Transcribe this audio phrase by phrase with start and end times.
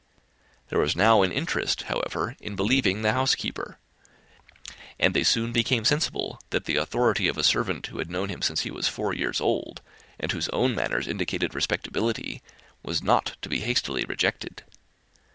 [0.69, 3.77] There was now an interest, however, in believing the housekeeper;
[4.99, 8.41] and they soon became sensible that the authority of a servant, who had known him
[8.41, 9.83] since he was four years old,
[10.19, 12.41] and whose own manners indicated respectability,
[12.81, 14.63] was not to be hastily rejected.